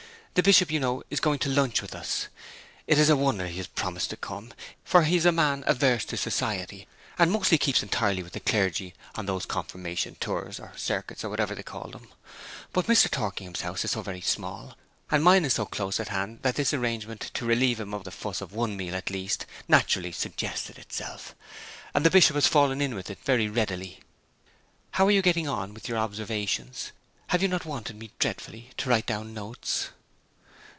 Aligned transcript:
The 0.33 0.43
Bishop, 0.43 0.71
you 0.71 0.79
know, 0.79 1.03
is 1.09 1.19
going 1.19 1.39
to 1.39 1.49
lunch 1.49 1.81
with 1.81 1.93
us. 1.93 2.27
It 2.87 2.97
is 2.97 3.09
a 3.09 3.17
wonder 3.17 3.47
he 3.47 3.57
has 3.57 3.67
promised 3.67 4.11
to 4.11 4.15
come, 4.17 4.53
for 4.81 5.03
he 5.03 5.17
is 5.17 5.25
a 5.25 5.31
man 5.33 5.61
averse 5.67 6.05
to 6.05 6.15
society, 6.15 6.87
and 7.19 7.29
mostly 7.33 7.57
keeps 7.57 7.83
entirely 7.83 8.23
with 8.23 8.31
the 8.31 8.39
clergy 8.39 8.93
on 9.15 9.25
these 9.25 9.45
confirmation 9.45 10.15
tours, 10.21 10.57
or 10.57 10.71
circuits, 10.77 11.25
or 11.25 11.29
whatever 11.29 11.53
they 11.53 11.63
call 11.63 11.89
them. 11.89 12.07
But 12.71 12.85
Mr. 12.87 13.11
Torkingham's 13.11 13.59
house 13.59 13.83
is 13.83 13.91
so 13.91 14.01
very 14.01 14.21
small, 14.21 14.77
and 15.11 15.21
mine 15.21 15.43
is 15.43 15.55
so 15.55 15.65
close 15.65 15.99
at 15.99 16.07
hand, 16.07 16.39
that 16.43 16.55
this 16.55 16.73
arrangement 16.73 17.29
to 17.33 17.45
relieve 17.45 17.81
him 17.81 17.93
of 17.93 18.05
the 18.05 18.09
fuss 18.09 18.39
of 18.39 18.53
one 18.53 18.77
meal, 18.77 18.95
at 18.95 19.09
least, 19.09 19.45
naturally 19.67 20.13
suggested 20.13 20.77
itself; 20.77 21.35
and 21.93 22.05
the 22.05 22.09
Bishop 22.09 22.35
has 22.35 22.47
fallen 22.47 22.79
in 22.79 22.95
with 22.95 23.09
it 23.09 23.19
very 23.25 23.49
readily. 23.49 23.99
How 24.91 25.07
are 25.07 25.11
you 25.11 25.21
getting 25.21 25.49
on 25.49 25.73
with 25.73 25.89
your 25.89 25.97
observations? 25.97 26.93
Have 27.27 27.41
you 27.41 27.49
not 27.49 27.65
wanted 27.65 27.97
me 27.97 28.11
dreadfully, 28.17 28.69
to 28.77 28.89
write 28.89 29.05
down 29.07 29.33
notes?' 29.33 29.89